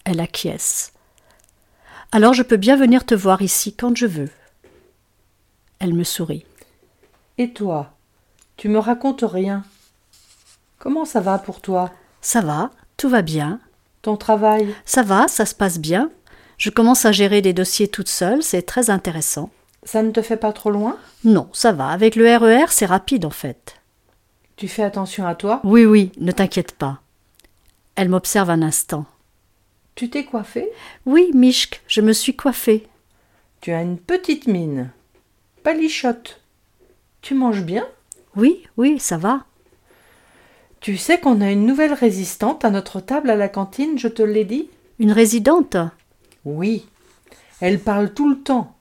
[0.03, 0.93] Elle acquiesce.
[2.11, 4.29] Alors je peux bien venir te voir ici quand je veux.
[5.79, 6.45] Elle me sourit.
[7.37, 7.93] Et toi
[8.57, 9.63] Tu me racontes rien.
[10.77, 11.91] Comment ça va pour toi?
[12.21, 13.59] Ça va, tout va bien.
[14.01, 14.75] Ton travail?
[14.85, 16.11] Ça va, ça se passe bien.
[16.57, 19.49] Je commence à gérer des dossiers toute seule, c'est très intéressant.
[19.83, 20.97] Ça ne te fait pas trop loin?
[21.23, 21.87] Non, ça va.
[21.89, 23.81] Avec le RER, e c'est rapide en fait.
[24.55, 25.61] Tu fais attention à toi?
[25.63, 26.99] Oui, oui, ne t'inquiète pas.
[27.95, 29.05] Elle m'observe un instant.
[29.95, 30.69] Tu t'es coiffée?
[31.05, 32.87] Oui, Mishk, je me suis coiffée.
[33.61, 34.91] Tu as une petite mine.
[35.63, 36.41] Palichotte.
[37.21, 37.87] Tu manges bien?
[38.35, 39.45] Oui, oui, ça va.
[40.79, 44.21] Tu sais qu'on a une nouvelle résistante à notre table à la cantine, je te
[44.21, 44.69] l'ai dit?
[44.99, 45.77] Une résidente?
[46.43, 46.85] Oui.
[47.61, 48.75] Elle parle tout le temps.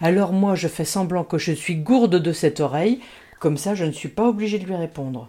[0.00, 3.00] Alors moi je fais semblant que je suis gourde de cette oreille,
[3.40, 5.28] comme ça je ne suis pas obligée de lui répondre.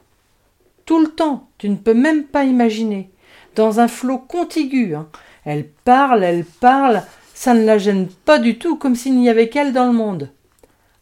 [0.86, 3.10] Tout le temps, tu ne peux même pas imaginer.
[3.56, 4.96] Dans un flot contigu.
[4.96, 5.08] Hein.
[5.46, 9.50] Elle parle, elle parle, ça ne la gêne pas du tout, comme s'il n'y avait
[9.50, 10.30] qu'elle dans le monde.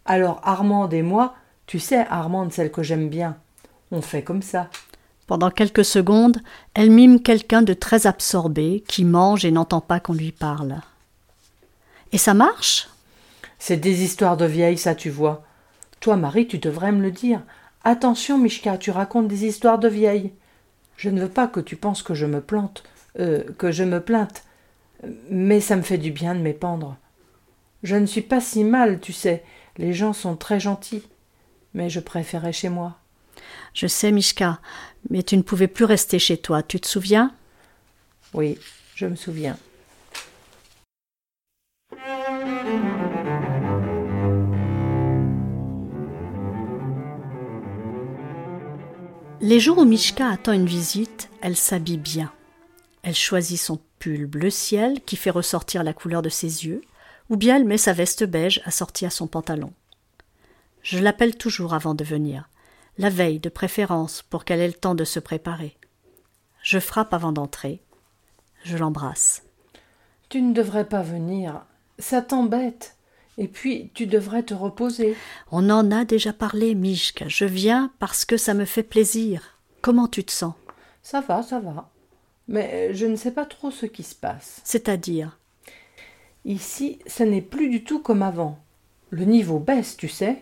[0.06, 3.38] Alors Armande et moi, tu sais, Armande, celle que j'aime bien,
[3.92, 4.70] on fait comme ça.
[5.28, 6.42] Pendant quelques secondes,
[6.74, 10.78] elle mime quelqu'un de très absorbé, qui mange et n'entend pas qu'on lui parle.
[12.14, 12.88] Et ça marche?
[13.60, 15.44] C'est des histoires de vieilles, ça, tu vois.
[16.00, 17.42] Toi, Marie, tu devrais me le dire.
[17.84, 20.32] Attention, Mishka, tu racontes des histoires de vieilles.
[20.98, 22.84] Je ne veux pas que tu penses que je me plante,
[23.20, 24.44] euh, que je me plainte.
[25.30, 26.98] Mais ça me fait du bien de m'épandre.
[27.84, 29.44] Je ne suis pas si mal, tu sais.
[29.78, 31.04] Les gens sont très gentils.
[31.74, 32.98] Mais je préférais chez moi.
[33.76, 34.60] Je sais, Mishka,
[35.12, 37.34] mais tu ne pouvais plus rester chez toi, tu te souviens?
[38.34, 38.58] Oui,
[38.96, 39.58] je me souviens.
[49.48, 52.34] Les jours où Mishka attend une visite, elle s'habille bien.
[53.02, 56.82] Elle choisit son pull bleu ciel qui fait ressortir la couleur de ses yeux,
[57.30, 59.72] ou bien elle met sa veste beige assortie à son pantalon.
[60.82, 62.50] Je l'appelle toujours avant de venir,
[62.98, 65.78] la veille de préférence pour qu'elle ait le temps de se préparer.
[66.62, 67.82] Je frappe avant d'entrer.
[68.66, 69.44] Je l'embrasse.
[70.28, 71.62] Tu ne devrais pas venir.
[72.00, 72.97] Ça t'embête.
[73.38, 75.16] Et puis, tu devrais te reposer.
[75.52, 77.28] On en a déjà parlé, Mishka.
[77.28, 79.60] Je viens parce que ça me fait plaisir.
[79.82, 80.54] Comment tu te sens?
[81.04, 81.90] Ça va, ça va.
[82.48, 84.62] Mais je ne sais pas trop ce qui se passe.
[84.64, 85.38] C'est-à-dire?
[86.46, 88.58] Ici, ce n'est plus du tout comme avant.
[89.10, 90.42] Le niveau baisse, tu sais.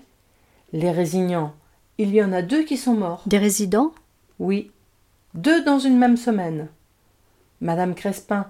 [0.71, 1.53] Les résignants,
[1.97, 3.23] il y en a deux qui sont morts.
[3.25, 3.93] Des résidents?
[4.39, 4.71] Oui.
[5.33, 6.69] Deux dans une même semaine.
[7.59, 8.47] Madame Crespin,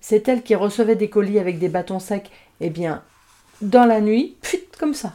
[0.00, 2.30] c'est elle qui recevait des colis avec des bâtons secs.
[2.60, 3.02] Eh bien,
[3.60, 5.14] dans la nuit, pfut, comme ça.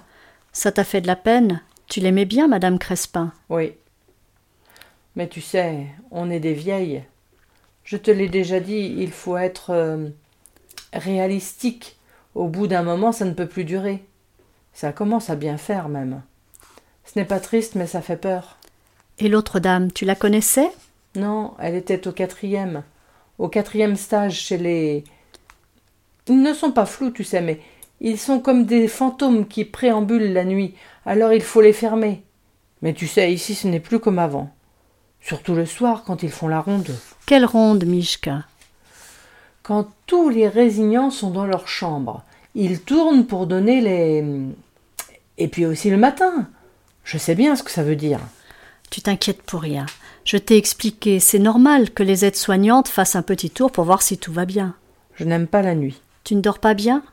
[0.51, 1.62] Ça t'a fait de la peine?
[1.88, 3.32] Tu l'aimais bien, Madame Crespin?
[3.49, 3.73] Oui.
[5.15, 7.03] Mais tu sais, on est des vieilles.
[7.84, 10.10] Je te l'ai déjà dit, il faut être euh,
[10.93, 11.97] réalistique.
[12.36, 14.03] Au bout d'un moment, ça ne peut plus durer.
[14.73, 16.21] Ça commence à bien faire même.
[17.06, 18.58] Ce n'est pas triste, mais ça fait peur.
[19.19, 20.71] Et l'autre dame, tu la connaissais?
[21.15, 22.84] Non, elle était au quatrième.
[23.38, 25.03] Au quatrième stage chez les.
[26.27, 27.60] Ils ne sont pas flous, tu sais, mais
[28.01, 30.75] ils sont comme des fantômes qui préambulent la nuit,
[31.06, 32.23] alors il faut les fermer.
[32.82, 34.53] Mais tu sais, ici ce n'est plus comme avant.
[35.21, 36.93] Surtout le soir, quand ils font la ronde.
[37.25, 38.43] Quelle ronde, Mishka?
[39.62, 42.23] Quand tous les résignants sont dans leur chambre,
[42.56, 44.25] ils tournent pour donner les.
[45.38, 46.49] Et puis aussi le matin.
[47.06, 48.19] Je sais bien ce que ça veut dire.
[48.91, 49.86] Tu t'inquiètes pour rien.
[50.25, 54.17] Je t'ai expliqué, c'est normal que les aides-soignantes fassent un petit tour pour voir si
[54.17, 54.75] tout va bien.
[55.15, 56.01] Je n'aime pas la nuit.
[56.23, 57.03] Tu ne dors pas bien?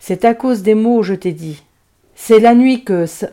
[0.00, 1.62] C'est à cause des mots, je t'ai dit.
[2.16, 3.28] C'est la nuit que ça...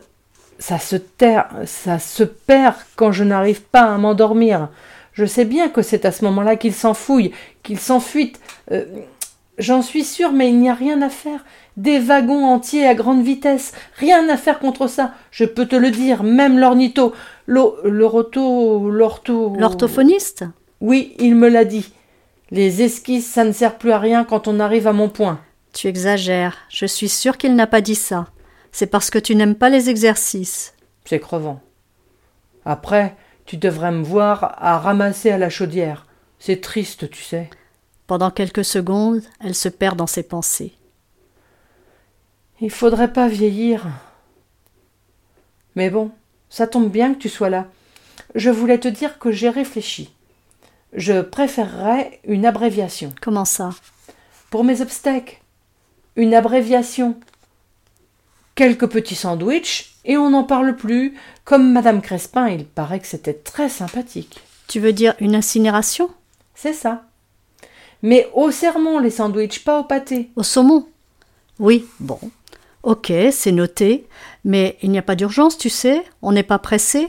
[0.60, 4.68] ça se terre, ça se perd quand je n'arrive pas à m'endormir.
[5.12, 7.32] Je sais bien que c'est à ce moment-là qu'il s'enfouille,
[7.64, 8.38] qu'il s'enfuite.
[8.70, 8.84] Euh,
[9.58, 11.44] j'en suis sûre, mais il n'y a rien à faire.
[11.76, 13.72] Des wagons entiers à grande vitesse.
[13.96, 15.14] Rien à faire contre ça.
[15.30, 17.14] Je peux te le dire, même l'ornitho,
[17.46, 19.54] l'oroto, l'ortho.
[19.58, 20.44] L'orthophoniste?
[20.80, 21.92] Oui, il me l'a dit.
[22.50, 25.40] Les esquisses, ça ne sert plus à rien quand on arrive à mon point.
[25.72, 26.56] Tu exagères.
[26.68, 28.28] Je suis sûre qu'il n'a pas dit ça.
[28.72, 30.74] C'est parce que tu n'aimes pas les exercices.
[31.04, 31.60] C'est crevant.
[32.64, 36.06] Après, tu devrais me voir à ramasser à la chaudière.
[36.38, 37.48] C'est triste, tu sais.
[38.06, 40.74] Pendant quelques secondes, elle se perd dans ses pensées.
[42.60, 43.86] Il faudrait pas vieillir.
[45.76, 46.10] Mais bon,
[46.48, 47.66] ça tombe bien que tu sois là.
[48.34, 50.12] Je voulais te dire que j'ai réfléchi.
[50.92, 53.12] Je préférerais une abréviation.
[53.20, 53.70] Comment ça?
[54.50, 55.40] Pour mes obstacles.
[56.18, 57.14] Une abréviation
[58.56, 61.14] quelques petits sandwichs, et on n'en parle plus.
[61.44, 64.40] Comme Madame Crespin, il paraît que c'était très sympathique.
[64.66, 66.10] Tu veux dire une incinération?
[66.56, 67.04] C'est ça.
[68.02, 70.30] Mais au sermon, les sandwichs, pas au pâté.
[70.34, 70.88] Au saumon?
[71.60, 72.18] Oui, bon.
[72.82, 74.08] Ok, c'est noté.
[74.44, 76.02] Mais il n'y a pas d'urgence, tu sais?
[76.20, 77.06] On n'est pas pressé?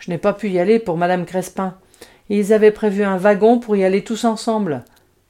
[0.00, 1.76] Je n'ai pas pu y aller pour Madame Crespin.
[2.28, 4.84] Ils avaient prévu un wagon pour y aller tous ensemble.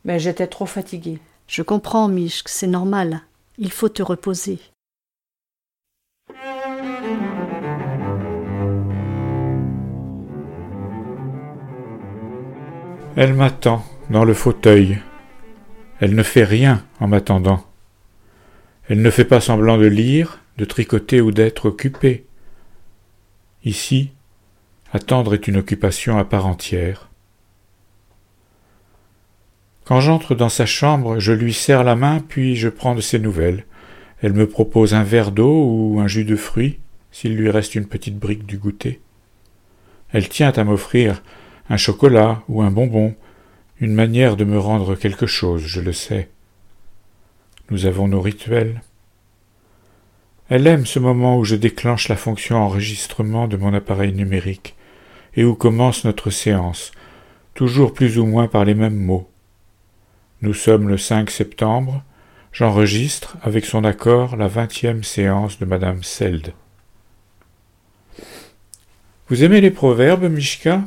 [0.06, 1.18] Mais j'étais trop fatiguée.
[1.46, 3.20] Je comprends, Michk, c'est normal.
[3.58, 4.58] Il faut te reposer.
[13.16, 14.98] Elle m'attend dans le fauteuil.
[16.00, 17.64] Elle ne fait rien en m'attendant.
[18.88, 22.26] Elle ne fait pas semblant de lire, de tricoter ou d'être occupée.
[23.64, 24.10] Ici,
[24.92, 27.08] attendre est une occupation à part entière.
[29.84, 33.18] Quand j'entre dans sa chambre, je lui serre la main, puis je prends de ses
[33.18, 33.66] nouvelles.
[34.22, 36.78] Elle me propose un verre d'eau ou un jus de fruits,
[37.12, 39.00] s'il lui reste une petite brique du goûter.
[40.10, 41.22] Elle tient à m'offrir
[41.68, 43.14] un chocolat ou un bonbon,
[43.78, 46.30] une manière de me rendre quelque chose, je le sais.
[47.70, 48.80] Nous avons nos rituels.
[50.48, 54.76] Elle aime ce moment où je déclenche la fonction enregistrement de mon appareil numérique
[55.34, 56.92] et où commence notre séance,
[57.54, 59.28] toujours plus ou moins par les mêmes mots.
[60.44, 62.04] Nous sommes le 5 septembre,
[62.52, 66.52] j'enregistre, avec son accord, la vingtième séance de Madame Seld.
[69.28, 70.82] Vous aimez les proverbes, Mishka?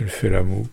[0.00, 0.66] Elle fait la moue.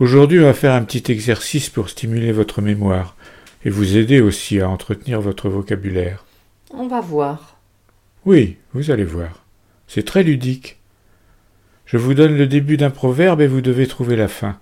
[0.00, 3.16] Aujourd'hui, on va faire un petit exercice pour stimuler votre mémoire
[3.64, 6.26] et vous aider aussi à entretenir votre vocabulaire.
[6.74, 7.56] On va voir.
[8.26, 9.46] Oui, vous allez voir.
[9.86, 10.78] C'est très ludique.
[11.86, 14.60] Je vous donne le début d'un proverbe et vous devez trouver la fin.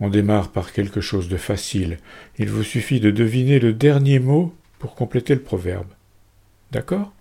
[0.00, 1.98] On démarre par quelque chose de facile.
[2.38, 5.88] Il vous suffit de deviner le dernier mot pour compléter le proverbe.
[6.70, 7.12] D'accord?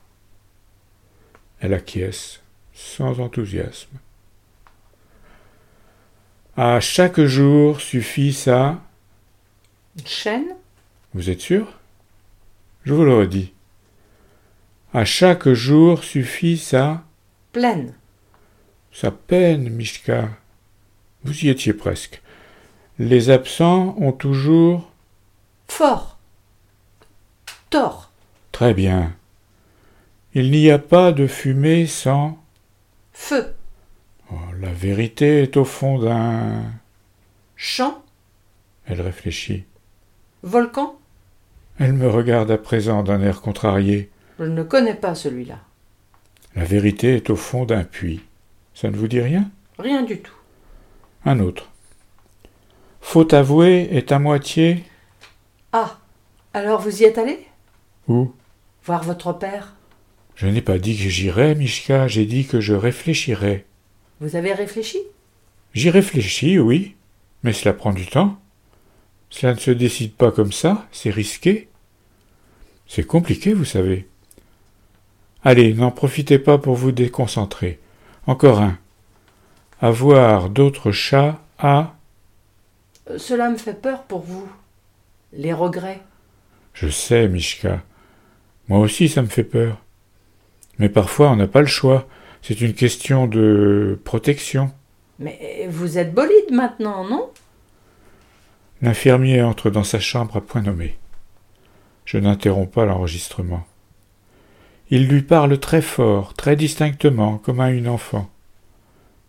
[1.60, 2.42] Elle acquiesce
[2.74, 3.98] sans enthousiasme.
[6.56, 8.82] À chaque jour suffit sa
[10.06, 10.56] chaîne?
[11.13, 11.80] Vous êtes sûr?
[12.86, 13.54] Je vous le redis.
[14.94, 17.04] À chaque jour suffit sa
[17.52, 17.94] pleine.
[18.92, 20.30] Sa peine, Mishka.
[21.24, 22.22] Vous y étiez presque.
[22.99, 24.91] Les absents ont toujours
[25.69, 26.19] fort.
[27.69, 28.12] Tort.
[28.51, 29.15] Très bien.
[30.33, 32.38] Il n'y a pas de fumée sans
[33.13, 33.53] Feu.
[34.31, 36.63] Oh, la vérité est au fond d'un.
[37.55, 38.03] Champ.
[38.85, 39.63] Elle réfléchit.
[40.43, 40.97] Volcan.
[41.79, 44.09] Elle me regarde à présent d'un air contrarié.
[44.39, 45.59] Je ne connais pas celui-là.
[46.55, 48.21] La vérité est au fond d'un puits.
[48.73, 49.49] Ça ne vous dit rien?
[49.77, 50.35] Rien du tout.
[51.23, 51.68] Un autre.
[53.01, 54.83] Faut avouer est à moitié.
[55.71, 55.97] Ah.
[56.53, 57.39] Alors vous y êtes allé?
[58.07, 58.33] Où?
[58.83, 59.75] Voir votre père.
[60.35, 63.65] Je n'ai pas dit que j'irais, Mishka, j'ai dit que je réfléchirais.
[64.19, 64.99] Vous avez réfléchi?
[65.73, 66.95] J'y réfléchis, oui,
[67.43, 68.39] mais cela prend du temps.
[69.29, 71.67] Cela ne se décide pas comme ça, c'est risqué.
[72.88, 74.07] C'est compliqué, vous savez.
[75.43, 77.79] Allez, n'en profitez pas pour vous déconcentrer.
[78.25, 78.77] Encore un.
[79.81, 81.95] Avoir d'autres chats à.
[83.17, 84.47] Cela me fait peur pour vous.
[85.33, 86.01] Les regrets.
[86.73, 87.83] Je sais, Mishka.
[88.67, 89.77] Moi aussi, ça me fait peur.
[90.77, 92.07] Mais parfois, on n'a pas le choix.
[92.41, 94.71] C'est une question de protection.
[95.19, 97.29] Mais vous êtes bolide maintenant, non?
[98.81, 100.97] L'infirmier entre dans sa chambre à point nommé.
[102.05, 103.65] Je n'interromps pas l'enregistrement.
[104.89, 108.29] Il lui parle très fort, très distinctement, comme à une enfant.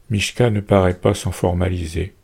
[0.08, 2.14] Mishka ne paraît pas s'en formaliser.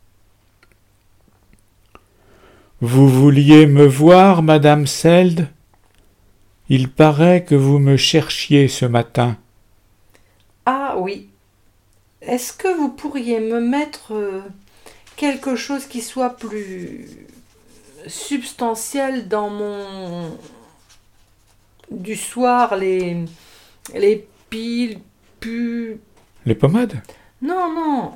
[2.79, 5.47] Vous vouliez me voir, madame Seld?
[6.69, 9.35] Il paraît que vous me cherchiez ce matin.
[10.67, 11.27] Ah oui.
[12.21, 14.41] Est-ce que vous pourriez me mettre euh,
[15.15, 17.07] quelque chose qui soit plus
[18.05, 20.37] substantiel dans mon
[21.89, 23.25] du soir les
[23.95, 24.99] les piles
[25.39, 25.99] pu
[26.45, 27.01] Les pommades?
[27.41, 28.11] Non non,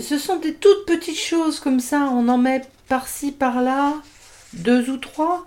[0.00, 3.94] ce sont des toutes petites choses comme ça, on en met par-ci par-là,
[4.54, 5.46] deux ou trois.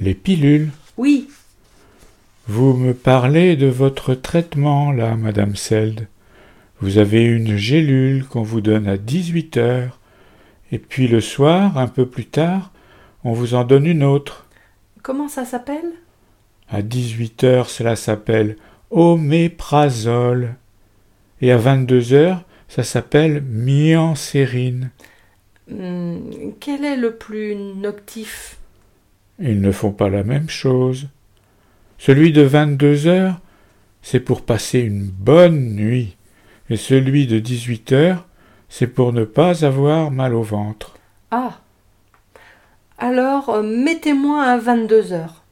[0.00, 1.28] Les pilules Oui.
[2.46, 6.08] Vous me parlez de votre traitement là, madame Seld.
[6.80, 9.98] Vous avez une gélule qu'on vous donne à dix-huit heures,
[10.70, 12.72] et puis le soir, un peu plus tard,
[13.22, 14.46] on vous en donne une autre.
[15.02, 15.92] Comment ça s'appelle?
[16.68, 18.56] À dix-huit heures, cela s'appelle
[18.90, 20.56] oméprazole.
[21.40, 24.90] Et à vingt-deux heures, ça s'appelle myancérine.
[25.70, 26.18] Hmm,
[26.60, 28.58] quel est le plus noctif?
[29.38, 31.08] Ils ne font pas la même chose.
[31.98, 33.40] Celui de vingt-deux heures,
[34.02, 36.16] c'est pour passer une bonne nuit,
[36.68, 38.26] et celui de dix-huit heures,
[38.68, 40.98] c'est pour ne pas avoir mal au ventre.
[41.30, 41.60] Ah.
[42.98, 45.42] Alors, euh, mettez-moi à vingt-deux heures.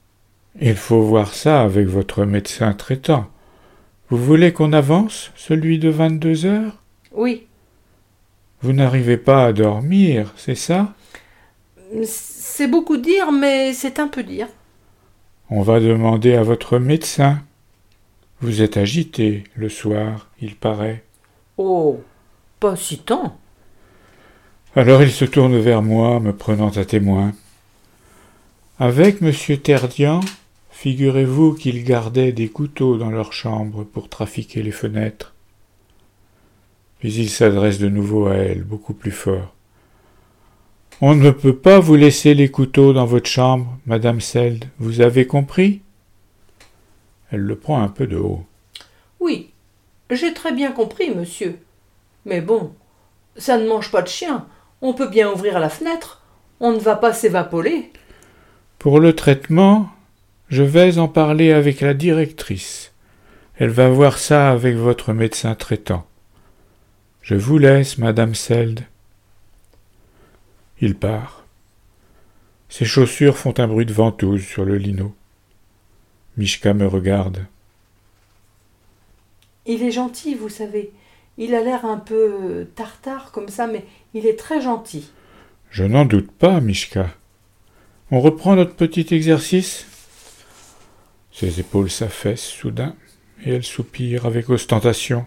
[0.61, 3.27] Il faut voir ça avec votre médecin traitant.
[4.11, 6.83] Vous voulez qu'on avance, celui de vingt-deux heures?
[7.13, 7.47] Oui.
[8.63, 10.95] Vous n'arrivez pas à dormir, c'est ça?
[12.05, 14.47] C'est beaucoup dire, mais c'est un peu dire.
[15.51, 17.43] On va demander à votre médecin.
[18.41, 21.05] Vous êtes agité le soir, il paraît.
[21.59, 22.01] Oh,
[22.61, 23.37] pas si tant.
[24.75, 27.33] Alors il se tourne vers moi, me prenant à témoin.
[28.79, 30.21] Avec monsieur Terdian,
[30.71, 35.32] figurez-vous qu'ils gardaient des couteaux dans leur chambre pour trafiquer les fenêtres.
[37.03, 39.57] Puis il s'adresse de nouveau à elle, beaucoup plus fort.
[41.01, 45.27] On ne peut pas vous laisser les couteaux dans votre chambre, madame Seld, vous avez
[45.27, 45.83] compris?
[47.33, 48.47] Elle le prend un peu de haut.
[49.19, 49.51] Oui,
[50.13, 51.59] j'ai très bien compris, monsieur.
[52.25, 52.73] Mais bon,
[53.37, 54.47] ça ne mange pas de chien.
[54.81, 56.23] On peut bien ouvrir la fenêtre.
[56.61, 57.91] On ne va pas s'évaporer.
[58.79, 59.89] Pour le traitement,
[60.51, 62.93] je vais en parler avec la directrice.
[63.57, 66.07] Elle va voir ça avec votre médecin traitant.
[67.23, 68.85] Je vous laisse, madame Seld.
[70.81, 71.45] Il part.
[72.69, 75.15] Ses chaussures font un bruit de ventouse sur le lino.
[76.37, 77.47] Mishka me regarde.
[79.67, 80.91] Il est gentil, vous savez.
[81.39, 85.11] Il a l'air un peu tartare comme ça, mais il est très gentil.
[85.71, 87.15] Je n'en doute pas, Mishka.
[88.11, 89.87] On reprend notre petit exercice?
[91.31, 92.97] Ses épaules s'affaissent soudain,
[93.45, 95.25] et elle soupire avec ostentation.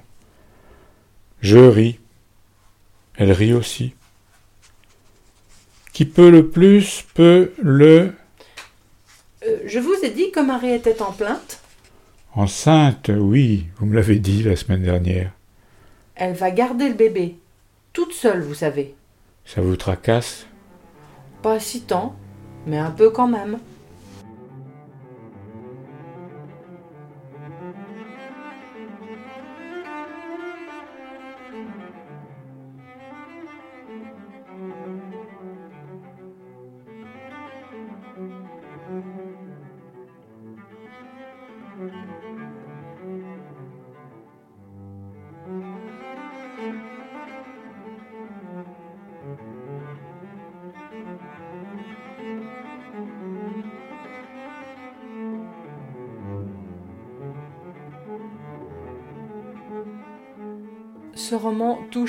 [1.46, 2.00] Je ris.
[3.18, 3.94] Elle rit aussi.
[5.94, 8.16] Qui peut le plus peut le.
[9.46, 11.62] Euh, je vous ai dit que Marie était en plainte.
[12.34, 15.34] Enceinte, oui, vous me l'avez dit la semaine dernière.
[16.16, 17.36] Elle va garder le bébé.
[17.94, 18.96] Toute seule, vous savez.
[19.46, 20.48] Ça vous tracasse?
[21.44, 22.16] Pas si tant,
[22.66, 23.60] mais un peu quand même.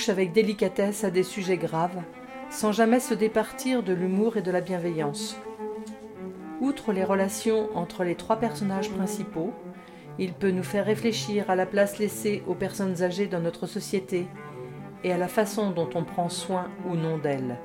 [0.09, 2.03] Avec délicatesse à des sujets graves,
[2.51, 5.39] sans jamais se départir de l'humour et de la bienveillance.
[6.61, 9.53] Outre les relations entre les trois personnages principaux,
[10.19, 14.27] il peut nous faire réfléchir à la place laissée aux personnes âgées dans notre société
[15.05, 17.59] et à la façon dont on prend soin ou non d'elles.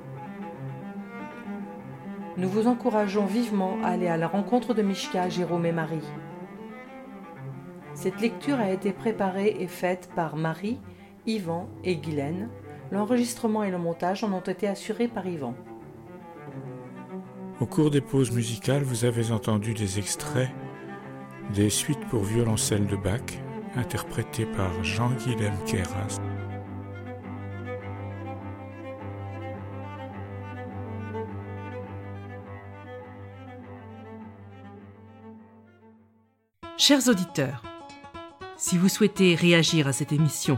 [2.37, 6.07] Nous vous encourageons vivement à aller à la rencontre de Mishka, Jérôme et Marie.
[7.93, 10.79] Cette lecture a été préparée et faite par Marie
[11.25, 12.49] Yvan et Guylaine.
[12.91, 15.55] L'enregistrement et le montage en ont été assurés par Yvan.
[17.59, 20.49] Au cours des pauses musicales, vous avez entendu des extraits
[21.53, 23.21] des suites pour violoncelle de Bach,
[23.75, 26.17] interprétées par Jean-Guilhem Keras.
[36.77, 37.61] Chers auditeurs,
[38.57, 40.57] si vous souhaitez réagir à cette émission,